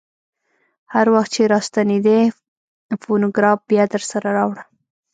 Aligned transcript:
هر 0.93 1.05
وخت 1.15 1.29
چې 1.35 1.49
راستنېدې 1.53 2.19
فونوګراف 3.01 3.59
بیا 3.69 3.83
درسره 3.93 4.27
راوړه. 4.37 4.63